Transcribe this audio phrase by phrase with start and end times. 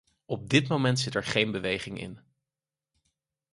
[0.25, 2.19] Op dit moment zit er geen beweging in.